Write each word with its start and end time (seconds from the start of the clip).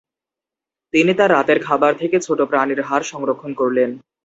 তিনি 0.93 1.11
তার 1.13 1.29
রাতের 1.31 1.59
খাবার 1.63 1.91
থেকে 1.95 2.17
ছোট 2.19 2.39
প্রাণীর 2.41 2.79
হাড় 2.81 3.05
সংরক্ষণ 3.11 3.51
করলেন। 3.53 3.89